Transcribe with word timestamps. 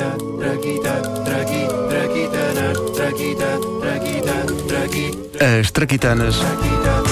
Traquita, 0.00 0.94
traquita, 1.26 1.90
traquita, 1.90 3.44
traquita, 3.86 4.46
traqui, 4.66 5.58
As 5.60 5.70
Traquitanas 5.70 6.36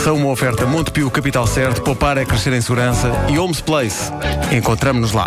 são 0.02 0.16
uma 0.16 0.30
oferta 0.30 0.64
Montepio 0.64 1.10
Capital 1.10 1.46
Certo, 1.46 1.82
poupar 1.82 2.16
é 2.16 2.24
crescer 2.24 2.54
em 2.54 2.62
segurança 2.62 3.12
e 3.28 3.38
Homes 3.38 3.60
Place. 3.60 4.10
Encontramos-nos 4.50 5.12
lá. 5.12 5.26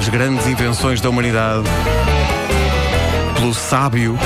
As 0.00 0.08
grandes 0.08 0.48
invenções 0.48 1.00
da 1.00 1.08
humanidade 1.08 1.68
pelo 3.36 3.54
sábio 3.54 4.18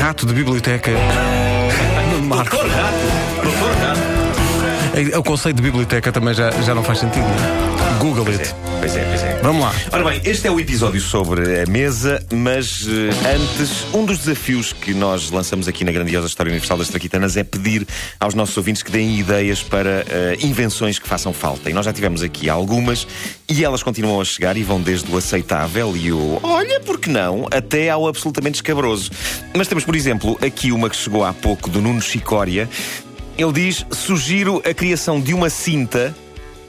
rato 0.00 0.26
de 0.26 0.34
biblioteca 0.34 0.92
Nuno 2.18 2.34
Marco. 2.34 2.56
Doutor 2.56 2.70
Rato, 2.70 3.42
Doutor 3.42 3.74
Rato. 3.80 4.00
É, 4.00 4.27
O 5.16 5.22
conceito 5.22 5.56
de 5.56 5.62
biblioteca 5.62 6.10
também 6.10 6.34
já, 6.34 6.50
já 6.50 6.74
não 6.74 6.82
faz 6.82 6.98
sentido, 6.98 7.22
não 7.22 7.64
é? 7.64 7.98
Google 8.00 8.26
it. 8.28 8.54
Pois 8.80 8.96
é, 8.96 9.04
pois 9.04 9.22
é. 9.22 9.40
Vamos 9.42 9.62
lá. 9.62 9.72
Ora 9.92 10.04
bem, 10.04 10.20
este 10.24 10.46
é 10.48 10.50
o 10.50 10.58
episódio 10.58 11.00
sobre 11.00 11.62
a 11.62 11.66
mesa, 11.66 12.24
mas 12.32 12.86
eh, 12.88 13.34
antes, 13.34 13.86
um 13.92 14.04
dos 14.04 14.18
desafios 14.18 14.72
que 14.72 14.94
nós 14.94 15.30
lançamos 15.30 15.68
aqui 15.68 15.84
na 15.84 15.92
grandiosa 15.92 16.26
História 16.26 16.50
Universal 16.50 16.78
das 16.78 16.88
Traquitanas 16.88 17.36
é 17.36 17.44
pedir 17.44 17.86
aos 18.18 18.34
nossos 18.34 18.56
ouvintes 18.56 18.82
que 18.82 18.90
deem 18.90 19.18
ideias 19.18 19.62
para 19.62 20.04
eh, 20.08 20.36
invenções 20.40 20.98
que 20.98 21.08
façam 21.08 21.32
falta. 21.32 21.70
E 21.70 21.72
nós 21.72 21.86
já 21.86 21.92
tivemos 21.92 22.22
aqui 22.22 22.48
algumas 22.48 23.06
e 23.48 23.64
elas 23.64 23.82
continuam 23.82 24.20
a 24.20 24.24
chegar 24.24 24.56
e 24.56 24.62
vão 24.62 24.80
desde 24.80 25.10
o 25.12 25.16
aceitável 25.16 25.96
e 25.96 26.12
o 26.12 26.40
olha, 26.42 26.80
por 26.80 26.98
que 26.98 27.08
não, 27.08 27.46
até 27.50 27.88
ao 27.88 28.06
absolutamente 28.06 28.56
escabroso. 28.56 29.10
Mas 29.56 29.68
temos, 29.68 29.84
por 29.84 29.94
exemplo, 29.94 30.38
aqui 30.40 30.72
uma 30.72 30.90
que 30.90 30.96
chegou 30.96 31.24
há 31.24 31.32
pouco 31.32 31.70
do 31.70 31.80
Nuno 31.80 32.00
Chicória. 32.00 32.68
Ele 33.38 33.52
diz: 33.52 33.86
sugiro 33.92 34.60
a 34.68 34.74
criação 34.74 35.20
de 35.20 35.32
uma 35.32 35.48
cinta 35.48 36.12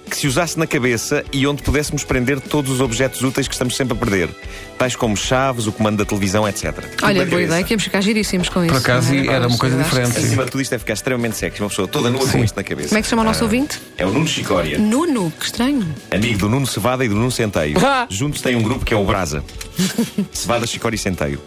que 0.10 0.18
se 0.18 0.28
usasse 0.28 0.58
na 0.58 0.66
cabeça 0.66 1.24
e 1.32 1.46
onde 1.46 1.62
pudéssemos 1.62 2.04
prender 2.04 2.40
todos 2.40 2.72
os 2.72 2.82
objetos 2.82 3.22
úteis 3.22 3.48
que 3.48 3.54
estamos 3.54 3.76
sempre 3.76 3.96
a 3.96 4.00
perder, 4.00 4.30
tais 4.78 4.96
como 4.96 5.16
chaves, 5.16 5.68
o 5.68 5.72
comando 5.72 5.98
da 5.98 6.06
televisão, 6.06 6.48
etc. 6.48 6.84
Olha, 7.04 7.26
boa 7.26 7.42
ideia, 7.42 7.64
que 7.64 7.74
íamos 7.74 7.84
ficar 7.84 8.02
giríssimos 8.02 8.50
com 8.50 8.64
isso. 8.64 8.74
Por 8.74 8.80
acaso 8.80 9.14
não 9.14 9.32
é? 9.32 9.36
era 9.36 9.48
uma 9.48 9.58
coisa 9.58 9.78
diferente. 9.78 10.14
sim. 10.14 10.26
Acima 10.26 10.46
de 10.46 10.52
tudo 10.52 10.62
isto 10.62 10.74
é 10.74 10.80
ficar 10.80 10.94
extremamente 10.94 11.38
sexy, 11.38 11.62
uma 11.62 11.70
pessoa 11.70 11.88
toda 11.88 12.10
nua 12.10 12.28
com 12.28 12.44
isto 12.44 12.56
na 12.56 12.64
cabeça. 12.64 12.90
Como 12.90 12.98
é 12.98 13.02
que 13.02 13.08
se 13.08 13.10
chama 13.12 13.22
o 13.22 13.26
nosso 13.26 13.44
ouvinte? 13.44 13.80
É 13.98 14.06
o 14.06 14.12
Nuno 14.12 14.28
Chicória, 14.28 14.78
Nuno, 14.80 15.32
que 15.40 15.46
estranho. 15.46 15.88
amigo 16.12 16.40
do 16.40 16.50
Nuno 16.50 16.66
Cevada 16.66 17.06
e 17.06 17.10
do 17.10 17.16
Nuno 17.16 17.32
Centeio. 17.32 17.78
Ah. 17.84 18.08
Juntos 18.10 18.42
têm 18.42 18.56
um 18.56 18.64
grupo 18.64 18.84
que 18.84 18.94
é 18.94 18.98
o 18.98 19.04
Brasa. 19.04 19.44
Cevada, 20.34 20.66
Chicória 20.66 20.96
e 20.96 21.00
Centeio. 21.00 21.40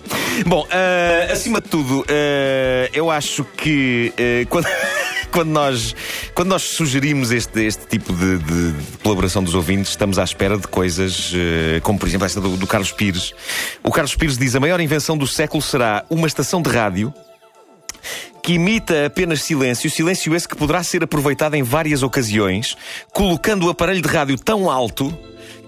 Bom, 0.46 0.66
ah, 0.70 1.32
acima 1.32 1.60
de 1.60 1.68
tudo, 1.68 2.04
ah, 2.08 2.88
eu 2.92 3.10
acho 3.10 3.44
que 3.56 4.12
ah, 4.16 4.46
quando. 4.48 4.66
Quando 5.32 5.48
nós, 5.48 5.96
quando 6.34 6.48
nós 6.50 6.62
sugerimos 6.62 7.30
este, 7.32 7.60
este 7.64 7.86
tipo 7.86 8.12
de, 8.12 8.38
de- 8.38 8.72
de 8.72 8.98
colaboração 9.02 9.42
dos 9.42 9.54
ouvintes, 9.54 9.90
estamos 9.90 10.18
à 10.18 10.24
espera 10.24 10.58
de 10.58 10.68
coisas 10.68 11.32
eh, 11.34 11.80
como, 11.82 11.98
por 11.98 12.06
exemplo, 12.06 12.26
esta 12.26 12.40
do, 12.40 12.56
do 12.56 12.66
Carlos 12.66 12.92
Pires. 12.92 13.32
O 13.82 13.90
Carlos 13.90 14.14
Pires 14.14 14.36
diz: 14.36 14.54
a 14.54 14.60
maior 14.60 14.78
invenção 14.80 15.16
do 15.16 15.26
século 15.26 15.62
será 15.62 16.04
uma 16.10 16.26
estação 16.26 16.60
de 16.60 16.68
rádio 16.70 17.12
que 18.42 18.54
imita 18.54 19.06
apenas 19.06 19.42
silêncio, 19.42 19.88
silêncio 19.88 20.34
esse 20.34 20.48
que 20.48 20.56
poderá 20.56 20.82
ser 20.82 21.04
aproveitado 21.04 21.54
em 21.54 21.62
várias 21.62 22.02
ocasiões, 22.02 22.76
colocando 23.12 23.66
o 23.66 23.70
aparelho 23.70 24.02
de 24.02 24.08
rádio 24.08 24.36
tão 24.36 24.68
alto 24.68 25.16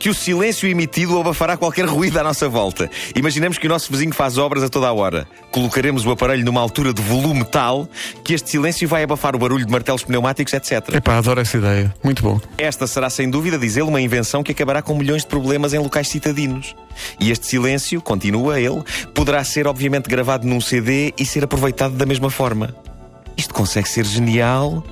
que 0.04 0.10
o 0.10 0.14
silêncio 0.14 0.68
emitido 0.68 1.18
abafará 1.18 1.56
qualquer 1.56 1.86
ruído 1.86 2.18
à 2.18 2.22
nossa 2.22 2.46
volta. 2.46 2.90
Imaginemos 3.16 3.56
que 3.56 3.66
o 3.66 3.70
nosso 3.70 3.90
vizinho 3.90 4.12
faz 4.12 4.36
obras 4.36 4.62
a 4.62 4.68
toda 4.68 4.86
a 4.86 4.92
hora. 4.92 5.26
Colocaremos 5.50 6.04
o 6.04 6.10
aparelho 6.10 6.44
numa 6.44 6.60
altura 6.60 6.92
de 6.92 7.00
volume 7.00 7.42
tal 7.42 7.88
que 8.22 8.34
este 8.34 8.50
silêncio 8.50 8.86
vai 8.86 9.02
abafar 9.02 9.34
o 9.34 9.38
barulho 9.38 9.64
de 9.64 9.72
martelos 9.72 10.04
pneumáticos, 10.04 10.52
etc. 10.52 10.96
Epá, 10.96 11.16
adoro 11.16 11.40
essa 11.40 11.56
ideia. 11.56 11.94
Muito 12.04 12.22
bom. 12.22 12.38
Esta 12.58 12.86
será, 12.86 13.08
sem 13.08 13.30
dúvida, 13.30 13.56
diz 13.56 13.78
ele, 13.78 13.88
uma 13.88 13.98
invenção 13.98 14.42
que 14.42 14.52
acabará 14.52 14.82
com 14.82 14.94
milhões 14.94 15.22
de 15.22 15.28
problemas 15.28 15.72
em 15.72 15.78
locais 15.78 16.08
citadinos. 16.08 16.76
E 17.18 17.30
este 17.30 17.46
silêncio, 17.46 18.02
continua 18.02 18.60
ele, 18.60 18.82
poderá 19.14 19.42
ser, 19.42 19.66
obviamente, 19.66 20.06
gravado 20.06 20.46
num 20.46 20.60
CD 20.60 21.14
e 21.16 21.24
ser 21.24 21.44
aproveitado 21.44 21.94
da 21.94 22.04
mesma 22.04 22.28
forma. 22.28 22.76
Isto 23.38 23.54
consegue 23.54 23.88
ser 23.88 24.04
genial 24.04 24.84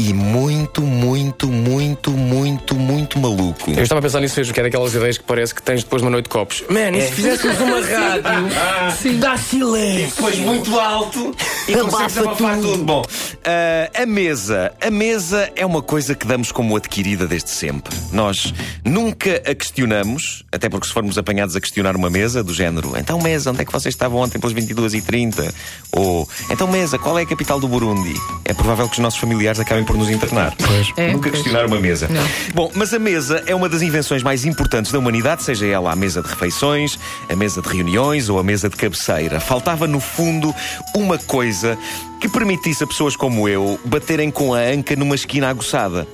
e 0.00 0.14
muito, 0.14 0.80
muito, 0.80 1.46
muito, 1.46 2.10
muito, 2.10 2.74
muito 2.74 3.18
maluco. 3.18 3.70
Eu 3.70 3.82
estava 3.82 3.98
a 3.98 4.02
pensar 4.02 4.18
nisso 4.20 4.38
mesmo, 4.38 4.54
que 4.54 4.60
é 4.60 4.62
daquelas 4.62 4.94
ideias 4.94 5.18
que 5.18 5.24
parece 5.24 5.54
que 5.54 5.62
tens 5.62 5.84
depois 5.84 6.00
de 6.00 6.06
uma 6.06 6.10
noite 6.10 6.24
de 6.24 6.30
copos. 6.30 6.64
Man, 6.70 6.96
e 6.96 7.02
se 7.02 7.12
fizéssemos 7.12 7.60
uma 7.60 7.80
rádio? 7.84 9.18
Dá 9.18 9.36
silêncio! 9.36 10.06
Depois 10.16 10.38
muito 10.38 10.80
alto 10.80 11.36
e 11.68 11.74
consegues 11.74 12.16
abafar 12.16 12.58
tudo. 12.58 12.82
Bom, 12.82 13.02
ah, 13.44 14.02
a 14.02 14.06
mesa. 14.06 14.72
A 14.80 14.90
mesa 14.90 15.52
é 15.54 15.66
uma 15.66 15.82
coisa 15.82 16.14
que 16.14 16.26
damos 16.26 16.50
como 16.50 16.74
adquirida 16.76 17.26
desde 17.26 17.50
sempre. 17.50 17.94
Nós 18.10 18.54
nunca 18.82 19.42
a 19.46 19.54
questionamos, 19.54 20.46
até 20.50 20.70
porque 20.70 20.86
se 20.86 20.94
formos 20.94 21.18
apanhados 21.18 21.54
a 21.56 21.60
questionar 21.60 21.94
uma 21.94 22.08
mesa, 22.08 22.42
do 22.42 22.54
género, 22.54 22.96
então 22.96 23.20
mesa, 23.20 23.50
onde 23.50 23.60
é 23.60 23.64
que 23.66 23.72
vocês 23.72 23.94
estavam 23.94 24.20
ontem 24.20 24.38
pelas 24.38 24.54
22h30? 24.54 25.52
Ou, 25.92 26.26
então 26.50 26.66
mesa, 26.66 26.98
qual 26.98 27.18
é 27.18 27.22
a 27.22 27.26
capital 27.26 27.60
do 27.60 27.68
Burundi? 27.68 28.14
É 28.46 28.54
provável 28.54 28.88
que 28.88 28.94
os 28.94 28.98
nossos 28.98 29.20
familiares 29.20 29.60
acabem 29.60 29.84
por 29.90 29.98
nos 29.98 30.08
internar. 30.08 30.54
É, 30.96 31.12
Nunca 31.12 31.30
pois. 31.30 31.42
questionar 31.42 31.66
uma 31.66 31.80
mesa. 31.80 32.08
Não. 32.08 32.22
Bom, 32.54 32.70
mas 32.74 32.94
a 32.94 32.98
mesa 32.98 33.42
é 33.44 33.54
uma 33.54 33.68
das 33.68 33.82
invenções 33.82 34.22
mais 34.22 34.44
importantes 34.44 34.92
da 34.92 34.98
humanidade, 34.98 35.42
seja 35.42 35.66
ela 35.66 35.90
a 35.90 35.96
mesa 35.96 36.22
de 36.22 36.28
refeições, 36.28 36.96
a 37.28 37.34
mesa 37.34 37.60
de 37.60 37.68
reuniões 37.68 38.28
ou 38.28 38.38
a 38.38 38.44
mesa 38.44 38.68
de 38.68 38.76
cabeceira. 38.76 39.40
Faltava, 39.40 39.88
no 39.88 39.98
fundo, 39.98 40.54
uma 40.94 41.18
coisa 41.18 41.76
que 42.20 42.28
permitisse 42.28 42.84
a 42.84 42.86
pessoas 42.86 43.16
como 43.16 43.48
eu 43.48 43.80
baterem 43.84 44.30
com 44.30 44.54
a 44.54 44.60
anca 44.60 44.94
numa 44.94 45.16
esquina 45.16 45.48
aguçada. 45.48 46.06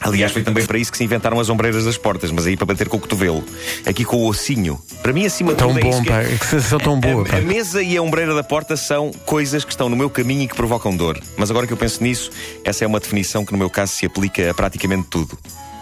Aliás, 0.00 0.32
foi 0.32 0.42
também 0.42 0.64
para 0.64 0.78
isso 0.78 0.90
que 0.90 0.96
se 0.96 1.04
inventaram 1.04 1.38
as 1.38 1.50
ombreiras 1.50 1.84
das 1.84 1.98
portas, 1.98 2.30
mas 2.30 2.46
aí 2.46 2.56
para 2.56 2.66
bater 2.66 2.88
com 2.88 2.96
o 2.96 3.00
cotovelo. 3.00 3.44
Aqui 3.84 4.04
com 4.04 4.16
o 4.16 4.26
ossinho. 4.26 4.80
Para 5.02 5.12
mim, 5.12 5.26
acima 5.26 5.52
de 5.52 5.58
Tão 5.58 5.74
tudo, 5.74 5.78
é 5.78 5.82
bom, 5.82 6.02
que 6.02 6.08
pá. 6.08 6.24
Que 6.24 6.46
sensação 6.46 6.78
tão 6.78 6.98
boa, 6.98 7.26
a, 7.30 7.36
a 7.36 7.40
mesa 7.40 7.82
e 7.82 7.96
a 7.96 8.02
ombreira 8.02 8.34
da 8.34 8.42
porta 8.42 8.76
são 8.76 9.10
coisas 9.26 9.64
que 9.64 9.70
estão 9.70 9.88
no 9.88 9.96
meu 9.96 10.08
caminho 10.08 10.42
e 10.42 10.48
que 10.48 10.54
provocam 10.54 10.96
dor. 10.96 11.20
Mas 11.36 11.50
agora 11.50 11.66
que 11.66 11.72
eu 11.72 11.76
penso 11.76 12.02
nisso, 12.02 12.30
essa 12.64 12.84
é 12.84 12.86
uma 12.86 12.98
definição 12.98 13.44
que 13.44 13.52
no 13.52 13.58
meu 13.58 13.68
caso 13.68 13.92
se 13.92 14.06
aplica 14.06 14.50
a 14.50 14.54
praticamente 14.54 15.08
tudo. 15.10 15.38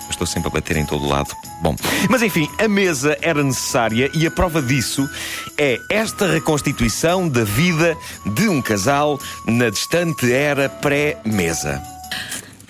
Eu 0.08 0.10
estou 0.10 0.26
sempre 0.26 0.48
a 0.48 0.52
bater 0.52 0.76
em 0.76 0.86
todo 0.86 1.06
lado. 1.06 1.34
Bom, 1.62 1.76
mas 2.08 2.22
enfim, 2.22 2.48
a 2.58 2.66
mesa 2.66 3.16
era 3.20 3.42
necessária 3.42 4.10
e 4.14 4.26
a 4.26 4.30
prova 4.30 4.62
disso 4.62 5.08
é 5.56 5.78
esta 5.90 6.26
reconstituição 6.26 7.28
da 7.28 7.44
vida 7.44 7.96
de 8.24 8.48
um 8.48 8.62
casal 8.62 9.20
na 9.46 9.68
distante 9.68 10.32
era 10.32 10.68
pré-mesa. 10.68 11.97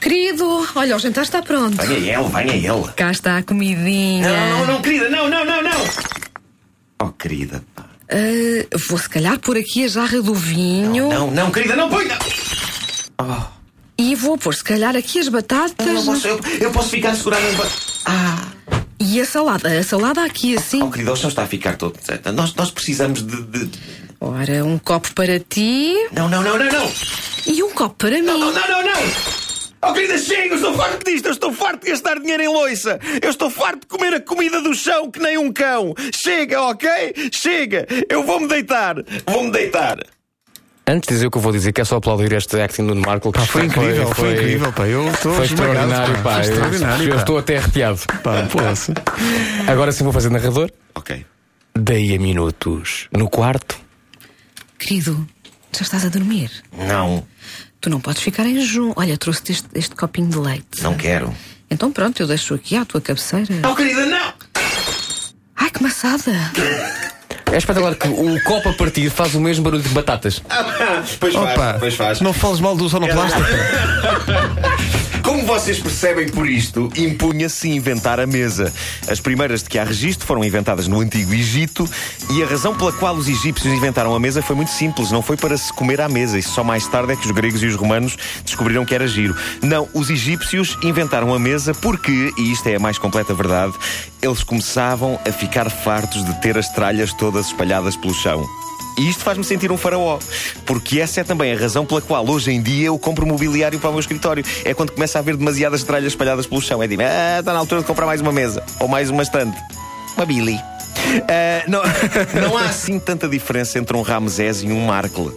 Querido, 0.09 0.67
olha, 0.75 0.97
o 0.97 0.99
jantar 0.99 1.23
está 1.25 1.43
pronto. 1.43 1.77
Venha 1.87 2.19
ele, 2.19 2.29
venha 2.31 2.55
ele. 2.73 2.93
Cá 2.97 3.11
está 3.11 3.37
a 3.37 3.43
comidinha. 3.43 4.27
Não, 4.27 4.59
não, 4.61 4.67
não, 4.75 4.81
querida, 4.83 5.11
não, 5.11 5.29
não, 5.29 5.45
não, 5.45 5.63
não. 5.63 5.85
Oh, 7.03 7.09
querida. 7.09 7.63
pá. 7.77 7.85
Ah, 8.11 8.77
vou 8.89 8.97
se 8.97 9.07
calhar 9.07 9.39
pôr 9.39 9.59
aqui 9.59 9.85
a 9.85 9.89
jarra 9.89 10.23
do 10.23 10.33
vinho 10.35 11.11
Não, 11.11 11.31
não, 11.31 11.51
querida, 11.51 11.77
não, 11.77 11.91
põe, 11.91 12.07
não. 12.07 13.47
e 13.99 14.15
vou 14.15 14.39
pôr 14.39 14.55
se 14.55 14.65
calhar 14.65 14.97
aqui 14.97 15.19
as 15.19 15.29
batatas 15.29 15.87
Eu 15.87 16.03
posso, 16.03 16.27
eu, 16.27 16.41
eu 16.59 16.71
posso 16.71 16.89
ficar 16.89 17.15
segurado 17.15 17.45
em. 17.45 17.55
Ah. 18.07 18.47
e 18.99 19.21
a 19.21 19.27
salada. 19.27 19.79
A 19.79 19.83
salada 19.83 20.25
aqui 20.25 20.57
assim. 20.57 20.83
Oh, 20.83 20.91
querida, 20.91 21.13
o 21.13 21.17
chão 21.17 21.29
está 21.29 21.43
a 21.43 21.47
ficar 21.47 21.77
todo. 21.77 21.99
Nós, 22.35 22.55
nós 22.55 22.71
precisamos 22.71 23.23
de, 23.23 23.43
de- 23.43 23.71
Ora, 24.19 24.65
um 24.65 24.79
copo 24.79 25.13
para 25.13 25.39
ti 25.39 25.93
Não, 26.13 26.31
não, 26.31 26.43
não, 26.43 26.59
não, 26.59 26.65
não! 26.67 26.91
e 27.47 27.63
um 27.63 27.71
copo 27.75 27.95
para 27.97 28.17
mim. 28.17 28.23
Não, 28.23 28.39
não, 28.39 28.53
não, 28.53 28.83
não! 28.85 29.48
Oh, 29.81 29.93
querida, 29.93 30.19
chega! 30.19 30.55
Eu 30.55 30.57
estou 30.57 30.75
farto 30.75 31.05
disto! 31.11 31.27
Eu 31.27 31.33
estou 31.33 31.53
farto 31.53 31.85
de 31.85 31.91
gastar 31.93 32.19
dinheiro 32.19 32.43
em 32.43 32.49
loiça! 32.49 32.99
Eu 33.23 33.31
estou 33.31 33.49
farto 33.49 33.81
de 33.83 33.87
comer 33.87 34.15
a 34.15 34.21
comida 34.21 34.61
do 34.61 34.75
chão 34.75 35.11
que 35.11 35.21
nem 35.21 35.39
um 35.39 35.53
cão! 35.53 35.95
Chega, 36.13 36.61
ok? 36.63 36.89
Chega! 37.33 37.87
Eu 38.09 38.25
vou-me 38.25 38.49
deitar! 38.49 38.97
Vou-me 39.27 39.51
deitar! 39.53 39.99
Antes 40.91 41.07
de 41.09 41.15
dizer 41.15 41.27
o 41.27 41.31
que 41.31 41.37
eu 41.37 41.43
vou 41.43 41.53
dizer, 41.53 41.71
que 41.73 41.83
é 41.83 41.85
só 41.85 41.97
aplaudir 41.97 42.33
este 42.33 42.59
acting 42.59 42.87
do 42.87 42.97
Marco. 42.97 43.31
que 43.31 43.39
Pá, 43.39 43.45
foi 43.47 43.67
incrível, 43.67 44.09
foi, 44.15 44.33
incrível, 44.33 44.73
pá. 44.73 44.87
Eu 44.89 45.07
estou 45.11 45.35
Foi 45.35 45.45
extraordinário, 45.45 46.15
pá. 46.23 46.33
Foi 46.33 46.33
Eu- 46.33 46.41
extraordinário, 46.51 47.05
Eu 47.05 47.15
pá. 47.15 47.21
estou 47.21 47.39
até 47.39 47.59
arrepiado. 47.59 48.01
Pá, 48.25 48.49
poça. 48.51 48.95
Agora 49.71 49.93
sim 49.93 50.03
vou 50.03 50.15
fazer 50.15 50.31
narrador. 50.31 50.71
Ok. 50.95 51.27
Daí 51.79 52.15
a 52.15 52.19
minutos. 52.19 53.07
No 53.13 53.29
quarto. 53.29 53.79
Querido, 54.79 55.29
já 55.77 55.83
estás 55.83 56.07
a 56.07 56.09
dormir? 56.09 56.51
Não, 56.73 57.23
Tu 57.81 57.89
não 57.91 58.01
podes 58.01 58.23
ficar 58.23 58.45
em 58.45 58.55
jejum. 58.59 58.93
Olha, 58.97 59.17
trouxe-te 59.17 59.53
este, 59.53 59.69
este 59.75 59.95
copinho 59.95 60.29
de 60.29 60.39
leite. 60.39 60.83
não 60.83 60.95
quero. 60.95 61.35
Então 61.71 61.93
pronto, 61.93 62.21
eu 62.21 62.27
deixo 62.27 62.55
aqui 62.55 62.77
à 62.77 62.85
tua 62.85 63.01
cabeceira. 63.01 63.55
Oh, 63.71 63.75
querida, 63.75 64.07
não! 64.07 64.33
Ai, 65.57 65.71
que 65.71 65.83
maçada! 65.83 66.33
É 67.53 67.57
espetacular 67.57 67.95
que 67.95 68.09
o 68.09 68.43
copo 68.43 68.69
a 68.71 68.73
partir 68.75 69.09
faz 69.11 69.35
o 69.35 69.41
mesmo 69.41 69.65
barulho 69.65 69.83
de 69.83 69.89
batatas. 69.91 70.43
pois 71.21 71.35
Opa, 71.35 71.55
faz, 71.55 71.79
pois 71.79 71.95
faz. 71.95 72.21
não 72.21 72.33
fales 72.33 72.61
mal 72.61 72.77
do 72.77 72.89
sonoplasta. 72.89 73.39
Vocês 75.49 75.81
percebem 75.81 76.29
por 76.29 76.47
isto, 76.47 76.91
impunha-se 76.95 77.71
inventar 77.71 78.21
a 78.21 78.27
mesa. 78.27 78.71
As 79.09 79.19
primeiras 79.19 79.63
de 79.63 79.71
que 79.71 79.79
há 79.79 79.83
registro 79.83 80.27
foram 80.27 80.45
inventadas 80.45 80.87
no 80.87 81.01
Antigo 81.01 81.33
Egito 81.33 81.89
e 82.31 82.43
a 82.43 82.47
razão 82.47 82.77
pela 82.77 82.93
qual 82.93 83.15
os 83.15 83.29
egípcios 83.29 83.73
inventaram 83.73 84.15
a 84.15 84.21
mesa 84.21 84.43
foi 84.43 84.55
muito 84.55 84.71
simples. 84.71 85.11
Não 85.11 85.23
foi 85.23 85.39
para 85.39 85.57
se 85.57 85.73
comer 85.73 86.03
à 86.03 86.09
mesa. 86.09 86.39
Isso 86.39 86.51
só 86.51 86.63
mais 86.63 86.87
tarde 86.87 87.15
é 87.15 87.17
que 87.17 87.25
os 87.25 87.31
gregos 87.31 87.63
e 87.63 87.67
os 87.67 87.77
romanos 87.77 88.15
descobriram 88.45 88.85
que 88.85 88.95
era 88.95 89.09
giro. 89.09 89.35
Não, 89.63 89.89
os 89.95 90.11
egípcios 90.11 90.77
inventaram 90.83 91.33
a 91.33 91.39
mesa 91.39 91.73
porque, 91.73 92.31
e 92.37 92.53
isto 92.53 92.67
é 92.67 92.77
a 92.77 92.79
mais 92.79 92.99
completa 92.99 93.33
verdade, 93.33 93.73
eles 94.21 94.43
começavam 94.43 95.19
a 95.27 95.33
ficar 95.33 95.71
fartos 95.71 96.27
de 96.27 96.43
ter 96.43 96.59
as 96.59 96.69
tralhas 96.75 97.15
todas 97.15 97.47
espalhadas 97.47 97.97
pelo 97.97 98.13
chão. 98.13 98.47
E 98.99 99.09
isto 99.09 99.23
faz-me 99.23 99.45
sentir 99.45 99.71
um 99.71 99.77
faraó, 99.77 100.19
porque 100.67 101.01
essa 101.01 101.21
é 101.21 101.25
também 101.25 101.53
a 101.53 101.57
razão 101.57 101.87
pela 101.87 102.01
qual 102.01 102.29
hoje 102.29 102.51
em 102.51 102.61
dia 102.61 102.89
eu 102.89 102.99
compro 102.99 103.25
mobiliário 103.25 103.79
para 103.79 103.91
o 103.91 103.93
meu 103.93 104.01
escritório. 104.01 104.45
É 104.65 104.75
quando 104.75 104.91
começa 104.91 105.19
a 105.19 105.21
haver 105.21 105.37
demasiadas 105.37 105.85
tralhas 105.85 106.09
espalhadas 106.09 106.47
pelo 106.47 106.61
chão. 106.61 106.83
É 106.83 106.89
tipo, 106.89 107.03
ah, 107.03 107.39
está 107.39 107.53
na 107.53 107.61
altura 107.61 107.81
de 107.81 107.87
comprar 107.87 108.07
mais 108.07 108.21
uma 108.21 108.33
mesa 108.33 108.63
ou 108.81 108.89
mais 108.89 109.09
uma 109.09 109.23
estante. 109.23 109.57
Uma 110.17 110.27
Billy. 110.27 110.59
Ah, 111.29 111.63
não, 111.69 111.81
não 112.43 112.59
há 112.59 112.63
assim 112.67 112.99
tanta 112.99 113.29
diferença 113.29 113.79
entre 113.79 113.97
um 113.97 114.03
Ramsés 114.03 114.63
e 114.65 114.67
um 114.67 114.87
Markle. 114.87 115.31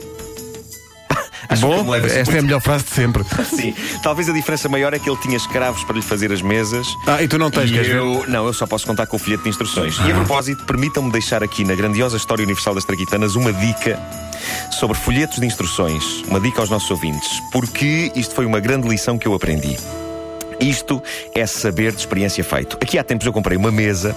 Acho 1.52 1.68
Bom, 1.68 1.84
me 1.84 1.98
esta 1.98 2.38
é 2.38 2.40
a 2.40 2.42
melhor 2.42 2.62
frase 2.62 2.86
de 2.86 2.92
sempre. 2.92 3.26
Sim, 3.44 3.76
talvez 4.02 4.30
a 4.30 4.32
diferença 4.34 4.70
maior 4.70 4.94
é 4.94 5.00
que 5.00 5.10
ele 5.10 5.20
tinha 5.20 5.36
escravos 5.36 5.84
para 5.84 5.98
lhe 5.98 6.02
fazer 6.02 6.32
as 6.32 6.42
mesas. 6.42 6.88
Ah, 7.06 7.22
e 7.22 7.28
tu 7.28 7.38
não 7.38 7.52
tens, 7.52 7.70
queres 7.70 7.90
eu, 7.90 8.26
não, 8.30 8.48
eu 8.48 8.54
só 8.54 8.66
posso 8.66 8.88
contar 8.88 9.06
com 9.06 9.18
o 9.18 9.20
folheto 9.20 9.44
de 9.44 9.50
instruções. 9.50 9.98
E 10.08 10.12
a 10.12 10.16
propósito, 10.16 10.64
permitam-me 10.66 11.12
deixar 11.12 11.44
aqui 11.44 11.66
na 11.66 11.76
grandiosa 11.76 12.16
história 12.16 12.44
universal 12.44 12.74
das 12.74 12.86
Traquitanas 12.86 13.36
uma 13.36 13.52
dica 13.52 14.00
sobre 14.72 14.98
folhetos 14.98 15.40
de 15.40 15.46
instruções. 15.46 16.24
Uma 16.28 16.40
dica 16.40 16.62
aos 16.62 16.70
nossos 16.70 16.90
ouvintes. 16.90 17.42
Porque 17.52 18.12
isto 18.16 18.34
foi 18.34 18.46
uma 18.46 18.62
grande 18.62 18.88
lição 18.88 19.18
que 19.18 19.28
eu 19.28 19.34
aprendi. 19.34 19.78
Isto 20.62 21.02
é 21.34 21.46
saber 21.48 21.92
de 21.92 22.00
experiência 22.00 22.44
feito. 22.44 22.78
Aqui 22.80 22.98
há 23.00 23.04
tempos 23.04 23.26
eu 23.26 23.34
comprei 23.34 23.58
uma 23.58 23.72
mesa 23.72 24.16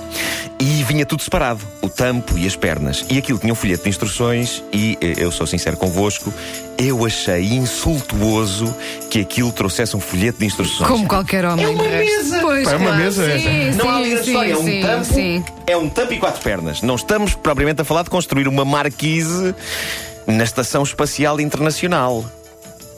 e 0.60 0.84
vinha 0.84 1.06
tudo 1.06 1.22
separado: 1.22 1.60
o 1.80 1.88
tampo 1.88 2.36
e 2.38 2.46
as 2.46 2.54
pernas. 2.54 3.04
E 3.08 3.16
aquilo 3.18 3.38
tinha 3.38 3.52
um 3.52 3.56
folheto 3.56 3.84
de 3.84 3.88
instruções, 3.88 4.62
e 4.72 4.98
eh, 5.00 5.14
eu 5.16 5.32
sou 5.32 5.46
sincero 5.46 5.76
convosco, 5.76 6.32
eu 6.76 7.04
achei 7.06 7.44
insultuoso 7.54 8.74
que 9.10 9.20
aquilo 9.20 9.50
trouxesse 9.52 9.96
um 9.96 10.00
folheto 10.00 10.38
de 10.38 10.46
instruções. 10.46 10.88
Como 10.88 11.06
qualquer 11.08 11.44
homem. 11.44 11.64
É 11.64 11.68
uma 11.68 11.82
resto. 11.82 12.14
mesa. 12.14 12.38
Pois, 12.40 12.64
Pá, 12.64 12.72
é 12.72 12.76
uma 12.76 12.86
claro. 12.86 13.02
mesa, 13.02 13.24
é. 13.24 13.38
Sim, 13.38 13.70
Não 13.76 13.88
há 13.90 13.96
ali 13.96 14.24
sim, 14.24 14.36
é 14.36 14.56
um 14.56 14.64
sim, 14.64 14.80
tampo. 14.80 15.04
sim. 15.04 15.44
É 15.66 15.76
um 15.76 15.88
tampo 15.88 16.12
e 16.12 16.18
quatro 16.18 16.42
pernas. 16.42 16.82
Não 16.82 16.94
estamos 16.94 17.34
propriamente 17.34 17.80
a 17.80 17.84
falar 17.84 18.02
de 18.02 18.10
construir 18.10 18.46
uma 18.48 18.64
marquise 18.64 19.54
na 20.26 20.44
Estação 20.44 20.82
Espacial 20.82 21.40
Internacional. 21.40 22.24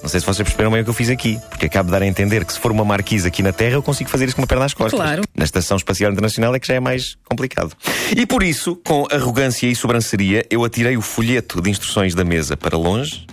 Não 0.06 0.10
sei 0.10 0.20
se 0.20 0.26
vocês 0.26 0.46
perceberam 0.46 0.70
bem 0.70 0.82
o 0.82 0.84
que 0.84 0.90
eu 0.90 0.94
fiz 0.94 1.10
aqui, 1.10 1.36
porque 1.50 1.66
acabo 1.66 1.88
de 1.88 1.90
dar 1.90 2.00
a 2.00 2.06
entender 2.06 2.44
que 2.44 2.52
se 2.52 2.60
for 2.60 2.70
uma 2.70 2.84
marquise 2.84 3.26
aqui 3.26 3.42
na 3.42 3.52
Terra, 3.52 3.74
eu 3.74 3.82
consigo 3.82 4.08
fazer 4.08 4.26
isso 4.26 4.36
com 4.36 4.42
uma 4.42 4.46
perna 4.46 4.64
às 4.64 4.72
costas. 4.72 4.96
Claro. 4.96 5.24
Na 5.34 5.44
Estação 5.44 5.76
Espacial 5.76 6.12
Internacional 6.12 6.54
é 6.54 6.60
que 6.60 6.68
já 6.68 6.74
é 6.74 6.78
mais 6.78 7.16
complicado. 7.24 7.72
E 8.16 8.24
por 8.24 8.44
isso, 8.44 8.76
com 8.86 9.08
arrogância 9.10 9.66
e 9.66 9.74
sobranceria, 9.74 10.46
eu 10.48 10.64
atirei 10.64 10.96
o 10.96 11.02
folheto 11.02 11.60
de 11.60 11.70
instruções 11.70 12.14
da 12.14 12.24
mesa 12.24 12.56
para 12.56 12.78
longe 12.78 13.26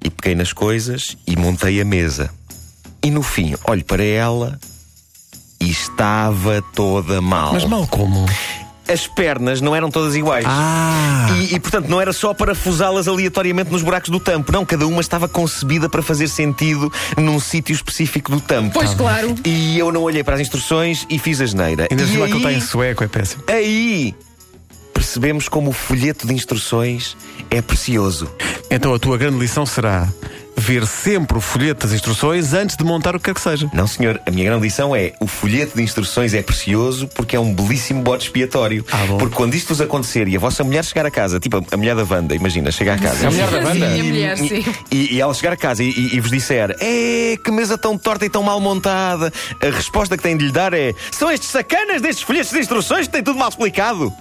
e 0.00 0.08
peguei 0.08 0.36
nas 0.36 0.52
coisas 0.52 1.16
e 1.26 1.34
montei 1.34 1.80
a 1.80 1.84
mesa. 1.84 2.30
E 3.02 3.10
no 3.10 3.24
fim, 3.24 3.56
olho 3.64 3.84
para 3.84 4.04
ela 4.04 4.60
e 5.60 5.68
estava 5.68 6.62
toda 6.72 7.20
mal. 7.20 7.52
Mas 7.52 7.64
mal 7.64 7.84
como? 7.88 8.24
As 8.88 9.06
pernas 9.06 9.60
não 9.60 9.74
eram 9.74 9.90
todas 9.90 10.14
iguais. 10.14 10.44
Ah! 10.46 11.26
E, 11.38 11.54
e, 11.54 11.60
portanto, 11.60 11.88
não 11.88 12.00
era 12.00 12.12
só 12.12 12.32
para 12.32 12.54
fusá-las 12.54 13.08
aleatoriamente 13.08 13.70
nos 13.70 13.82
buracos 13.82 14.10
do 14.10 14.20
tampo. 14.20 14.52
Não, 14.52 14.64
cada 14.64 14.86
uma 14.86 15.00
estava 15.00 15.28
concebida 15.28 15.88
para 15.88 16.02
fazer 16.02 16.28
sentido 16.28 16.92
num 17.16 17.40
sítio 17.40 17.74
específico 17.74 18.30
do 18.30 18.40
tampo. 18.40 18.74
Pois, 18.74 18.94
claro. 18.94 19.34
E 19.44 19.78
eu 19.78 19.90
não 19.90 20.02
olhei 20.02 20.22
para 20.22 20.34
as 20.34 20.40
instruções 20.40 21.06
e 21.10 21.18
fiz 21.18 21.40
a 21.40 21.46
geneira. 21.46 21.88
Ainda 21.90 22.06
se 22.06 22.16
lá 22.16 22.26
que 22.26 22.32
ele 22.32 22.38
está 22.38 22.52
em 22.52 22.60
sueco, 22.60 23.02
é 23.02 23.08
péssimo. 23.08 23.42
aí 23.48 24.14
percebemos 24.92 25.48
como 25.48 25.70
o 25.70 25.72
folheto 25.72 26.26
de 26.26 26.32
instruções 26.32 27.16
é 27.50 27.60
precioso. 27.60 28.28
Então 28.70 28.94
a 28.94 28.98
tua 28.98 29.18
grande 29.18 29.38
lição 29.38 29.66
será 29.66 30.08
ver 30.56 30.86
sempre 30.86 31.36
o 31.38 31.40
folheto 31.40 31.86
das 31.86 31.94
instruções 31.94 32.52
antes 32.54 32.76
de 32.76 32.84
montar 32.84 33.14
o 33.14 33.18
que 33.18 33.26
quer 33.26 33.34
que 33.34 33.40
seja. 33.40 33.68
Não, 33.72 33.86
senhor, 33.86 34.20
a 34.26 34.30
minha 34.30 34.44
grande 34.46 34.62
lição 34.64 34.96
é 34.96 35.12
o 35.20 35.26
folheto 35.26 35.76
de 35.76 35.82
instruções 35.82 36.32
é 36.34 36.42
precioso 36.42 37.06
porque 37.08 37.36
é 37.36 37.40
um 37.40 37.52
belíssimo 37.54 38.02
bode 38.02 38.24
expiatório. 38.24 38.84
Ah, 38.90 39.04
bom. 39.06 39.18
porque 39.18 39.34
quando 39.36 39.54
isto 39.54 39.68
vos 39.68 39.80
acontecer 39.80 40.26
e 40.28 40.36
a 40.36 40.38
vossa 40.38 40.64
mulher 40.64 40.84
chegar 40.84 41.04
a 41.06 41.10
casa, 41.10 41.38
tipo 41.38 41.58
a, 41.58 41.62
a 41.70 41.76
mulher 41.76 41.94
da 41.94 42.04
Wanda, 42.04 42.34
imagina, 42.34 42.70
chega 42.72 42.94
a 42.94 42.98
casa. 42.98 43.28
A 43.28 43.30
mulher 43.30 43.50
da 43.50 43.60
banda? 43.60 43.72
Sim, 43.94 44.00
a 44.00 44.04
mulher, 44.04 44.38
sim. 44.38 44.64
E, 44.90 45.14
e 45.14 45.20
ela 45.20 45.34
chegar 45.34 45.52
a 45.52 45.56
casa 45.56 45.82
e, 45.84 45.90
e- 45.90 46.16
e 46.16 46.20
vos 46.20 46.30
disser 46.30 46.74
É, 46.80 47.36
que 47.44 47.50
mesa 47.50 47.76
tão 47.76 47.96
torta 47.98 48.24
e 48.24 48.30
tão 48.30 48.42
mal 48.42 48.60
montada 48.60 49.32
A 49.62 49.66
resposta 49.70 50.16
que 50.16 50.22
tem 50.22 50.36
de 50.36 50.46
lhe 50.46 50.52
dar 50.52 50.72
é 50.72 50.94
São 51.12 51.30
estes 51.30 51.48
sacanas 51.50 52.00
destes 52.02 52.24
folhetos 52.24 52.50
de 52.50 52.58
instruções 52.58 53.06
que 53.06 53.12
têm 53.12 53.22
tudo 53.22 53.38
mal 53.38 53.48
explicado 53.48 54.12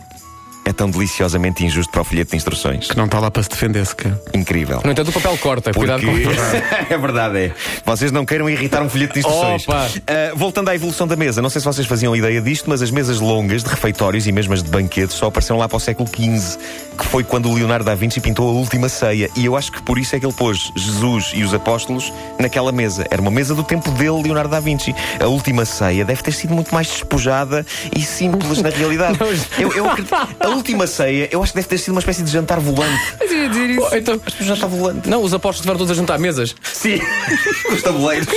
É 0.66 0.74
tão 0.74 0.90
deliciosamente 0.90 1.64
injusto 1.64 1.92
para 1.92 2.02
o 2.02 2.04
folheto 2.04 2.32
de 2.32 2.38
instruções 2.38 2.88
Que 2.88 2.98
não 2.98 3.06
está 3.06 3.20
lá 3.20 3.30
para 3.30 3.44
se 3.44 3.50
defender 3.50 3.86
sequer. 3.86 4.20
Incrível 4.34 4.82
No 4.84 4.92
entanto, 4.92 5.10
o 5.10 5.14
papel 5.14 5.38
corta. 5.38 5.72
Cuidado 5.72 6.04
com 6.04 6.12
porque... 6.12 6.28
isso. 6.28 6.42
é 6.90 6.98
verdade, 6.98 7.38
é. 7.38 7.52
Vocês 7.86 8.12
não 8.12 8.26
queiram 8.26 8.50
irritar 8.50 8.82
um 8.82 8.90
folheto 8.90 9.14
de 9.14 9.20
instruções. 9.20 9.68
Opa! 9.68 9.88
Ah, 10.08 10.34
voltando 10.36 10.70
à 10.70 10.76
evolução 10.76 11.08
da 11.08 11.16
mesa, 11.16 11.42
não 11.42 11.50
sei 11.50 11.62
se 11.62 11.66
vocês 11.66 11.86
faziam 11.86 12.16
ideia 12.16 12.42
disto, 12.42 12.68
mas 12.68 12.82
as 12.82 12.90
mesas 12.90 13.20
longas 13.20 13.64
de 13.64 13.70
refeitórios 13.70 14.26
e 14.26 14.32
mesmo 14.32 14.54
as 14.54 14.64
de 14.64 14.70
banquetes 14.70 15.16
só 15.16 15.28
apareceram 15.28 15.60
lá 15.60 15.68
para 15.68 15.78
o 15.78 15.80
século 15.80 16.10
XV, 16.10 16.58
que 16.98 17.06
foi 17.06 17.24
quando 17.24 17.50
o 17.50 17.54
Leonardo 17.54 17.86
da 17.86 17.94
Vinci 17.94 18.20
pintou 18.20 18.50
a 18.50 18.54
última 18.54 18.90
ceia. 18.90 19.30
E 19.36 19.46
eu 19.46 19.56
acho 19.56 19.72
que 19.72 19.82
por 19.84 20.00
isso 20.00 20.16
é 20.16 20.20
que 20.20 20.26
ele 20.26 20.34
pôs 20.34 20.72
Jesus 20.76 21.32
e 21.36 21.44
os 21.44 21.54
apóstolos 21.54 22.12
naquela 22.40 22.72
mesa. 22.72 23.06
Era 23.12 23.22
uma 23.22 23.32
mesa 23.32 23.54
do 23.54 23.64
tempo 23.64 23.92
dele, 23.92 24.24
Leonardo 24.24 24.50
da 24.50 24.60
Vinci. 24.60 24.96
A 25.20 25.28
última 25.28 25.64
ceia 25.66 26.04
deve 26.04 26.24
ter 26.24 26.32
sido 26.32 26.54
muito 26.54 26.74
mais 26.74 26.88
despojada 26.88 27.66
e 27.96 28.02
simples 28.02 28.62
na 28.62 28.70
realidade. 28.70 29.20
eu, 29.60 29.72
eu 29.74 29.86
a 30.40 30.55
última 30.56 30.88
ceia, 30.88 31.30
eu 31.32 31.42
acho 31.44 31.52
que 31.52 31.58
deve 31.58 31.68
ter 31.68 31.78
sido 31.78 31.92
uma 31.92 32.00
espécie 32.00 32.24
de 32.24 32.32
jantar 32.32 32.60
volante. 32.60 33.00
Mas 33.20 33.32
eu 33.32 33.38
ia 33.38 33.50
dizer 33.50 33.70
isso. 33.70 33.88
Oh, 33.92 33.96
então, 33.96 34.22
Um 34.42 34.44
jantar 34.44 34.68
volante. 34.70 35.10
não, 35.10 35.22
os 35.22 35.34
apóstolos 35.34 35.58
estiveram 35.58 35.78
todos 35.78 35.92
a 35.92 35.96
juntar 35.96 36.18
mesas. 36.18 36.56
Sim, 36.64 37.00
os 37.72 37.82
tabuleiros. 37.82 38.28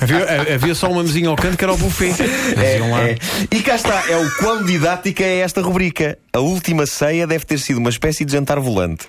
Havia, 0.00 0.54
havia 0.54 0.74
só 0.74 0.90
uma 0.90 1.02
mesinha 1.02 1.28
ao 1.28 1.36
canto 1.36 1.56
que 1.56 1.64
era 1.64 1.72
o 1.72 1.76
buffet. 1.76 2.14
É, 2.56 2.76
é. 2.78 3.18
E 3.50 3.62
cá 3.62 3.76
está, 3.76 4.04
é 4.10 4.16
o 4.16 4.30
quão 4.38 4.64
didática 4.64 5.24
é 5.24 5.38
esta 5.38 5.60
rubrica. 5.62 6.18
A 6.32 6.40
última 6.40 6.86
ceia 6.86 7.26
deve 7.26 7.44
ter 7.44 7.58
sido 7.58 7.78
uma 7.78 7.90
espécie 7.90 8.24
de 8.24 8.32
jantar 8.32 8.58
volante. 8.60 9.08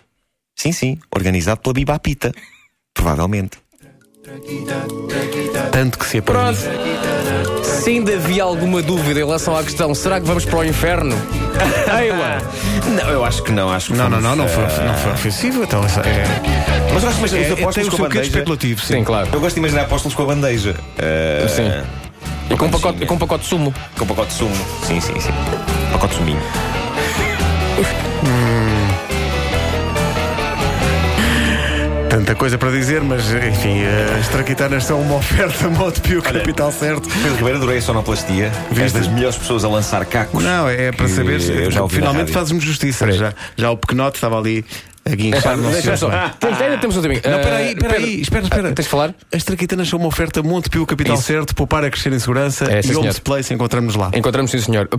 Sim, 0.55 0.71
sim, 0.71 0.97
organizado 1.13 1.61
pela 1.61 1.73
Bibapita. 1.73 2.31
Provavelmente. 2.93 3.57
Tanto 5.71 5.99
que 5.99 6.05
se 6.05 6.17
aprende. 6.17 6.59
Se 7.81 7.89
ainda 7.91 8.13
havia 8.15 8.43
alguma 8.43 8.81
dúvida 8.81 9.19
em 9.19 9.23
relação 9.25 9.55
à 9.55 9.63
questão, 9.63 9.93
será 9.93 10.19
que 10.19 10.25
vamos 10.27 10.45
para 10.45 10.59
o 10.59 10.63
inferno? 10.65 11.15
Não, 12.87 13.09
eu 13.09 13.23
acho 13.25 13.43
que 13.43 13.51
não, 13.51 13.69
acho 13.69 13.87
que 13.91 13.97
Não, 13.97 14.09
não, 14.09 14.21
não, 14.21 14.35
não 14.35 14.47
foi, 14.47 14.63
não 14.63 14.93
foi 14.95 15.11
ofensivo. 15.11 15.63
Então, 15.63 15.83
essa 15.83 16.01
é, 16.01 16.23
Mas 16.93 17.03
eu 17.03 17.09
gosto 17.09 17.13
de 17.13 17.19
imaginar 17.19 17.39
é, 17.39 17.49
os 17.49 17.55
tem 17.55 17.63
apóstolos 17.63 17.87
o 17.87 17.91
com 17.91 17.95
a 17.95 17.97
seu 17.97 18.05
quê 18.05 18.09
de 18.09 18.15
bandeja. 18.15 18.27
especulativo, 18.29 18.81
sim. 18.81 18.93
Sim, 18.93 19.03
claro. 19.03 19.29
Eu 19.33 19.39
gosto 19.39 19.55
de 19.55 19.59
imaginar 19.59 19.81
apóstolos 19.83 20.15
com 20.15 20.23
a 20.23 20.25
bandeja. 20.25 20.75
Ah, 20.97 21.47
Sim. 21.47 21.71
E 22.49 22.55
com 22.55 22.65
um 22.65 22.69
pacote, 22.69 23.03
e 23.03 23.05
com 23.05 23.15
um 23.15 23.17
pacote 23.17 23.43
de 23.43 23.49
sumo. 23.49 23.73
Com 23.97 24.05
pacote 24.07 24.29
de 24.29 24.33
sumo. 24.35 24.55
Sim, 24.83 24.99
sim, 25.01 25.19
sim. 25.19 25.31
Pacote 25.91 26.13
de 26.13 26.19
suminho. 26.19 26.39
Tanta 32.17 32.33
coisa 32.33 32.57
para 32.57 32.71
dizer, 32.71 33.01
mas 33.01 33.31
enfim, 33.31 33.83
as 34.19 34.27
traquitanas 34.29 34.83
são 34.85 34.99
uma 34.99 35.17
oferta 35.17 35.69
Montepio 35.69 36.19
Capital 36.19 36.71
Certo. 36.71 37.07
Pedro 37.07 37.35
Ribeiro, 37.35 37.57
adorei 37.57 37.77
a 37.77 37.81
sonoplastia. 37.81 38.51
És 38.75 38.91
das 38.91 39.07
melhores 39.07 39.37
pessoas 39.37 39.63
a 39.63 39.67
lançar 39.69 40.03
cacos. 40.03 40.43
Não, 40.43 40.67
é 40.67 40.91
para 40.91 41.07
saber. 41.07 41.39
Na 41.75 41.87
finalmente 41.87 42.31
fazes-me 42.31 42.59
justiça. 42.59 43.11
Já, 43.11 43.33
já 43.55 43.69
o 43.69 43.77
pequenote 43.77 44.17
estava 44.17 44.39
ali 44.39 44.65
a 45.05 45.15
guinchar 45.15 45.57
só. 45.97 46.09
Não, 46.09 46.17
Ainda 46.59 46.77
temos 46.79 46.95
outro 46.97 47.11
amigo. 47.11 47.21
peraí, 47.21 47.71
Eh, 47.71 47.75
peraí, 47.75 48.01
Pedro, 48.07 48.21
espera, 48.21 48.43
espera. 48.43 48.69
ah, 48.69 48.73
Tens 48.73 48.85
de 48.85 48.89
falar? 48.89 49.13
As 49.31 49.43
traquitanas 49.43 49.87
são 49.87 49.99
uma 49.99 50.07
oferta 50.07 50.41
Montepio 50.43 50.85
Capital 50.85 51.13
Isso. 51.15 51.23
Certo, 51.23 51.55
poupar 51.55 51.85
a 51.85 51.89
crescer 51.91 52.11
em 52.11 52.19
segurança 52.19 52.65
É, 52.69 52.81
sim, 52.81 52.91
e 52.93 52.95
Homes. 52.97 53.19
Place 53.19 53.53
encontramos 53.53 53.95
lá. 53.95 54.09
Encontramos, 54.13 54.51
sim, 54.51 54.59
senhor. 54.59 54.89